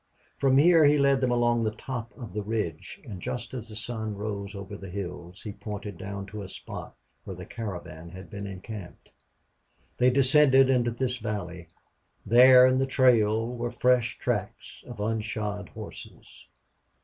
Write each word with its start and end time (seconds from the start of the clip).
From 0.35 0.55
there 0.55 0.83
he 0.85 0.97
led 0.97 1.21
them 1.21 1.29
along 1.29 1.63
the 1.63 1.69
top 1.69 2.11
of 2.17 2.33
the 2.33 2.41
ridge, 2.41 2.99
and 3.05 3.21
just 3.21 3.53
as 3.53 3.69
the 3.69 3.75
sun 3.75 4.15
rose 4.15 4.55
over 4.55 4.75
the 4.75 4.89
hills 4.89 5.43
he 5.43 5.51
pointed 5.51 5.99
down 5.99 6.25
to 6.25 6.41
a 6.41 6.49
spot 6.49 6.95
where 7.23 7.35
the 7.35 7.45
caravan 7.45 8.09
had 8.09 8.27
been 8.27 8.47
encamped. 8.47 9.11
They 9.97 10.09
descended 10.09 10.71
into 10.71 10.89
this 10.89 11.17
valley. 11.17 11.67
There 12.25 12.65
in 12.65 12.77
the 12.77 12.87
trail 12.87 13.47
were 13.55 13.69
fresh 13.69 14.17
tracks 14.17 14.83
of 14.87 14.99
unshod 14.99 15.69
horses. 15.69 16.47